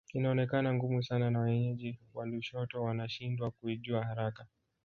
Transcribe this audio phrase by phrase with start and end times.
[0.13, 4.45] Inaonekana ngumu sana na wenyeji wa Lushoto wanashindwa kuijua haraka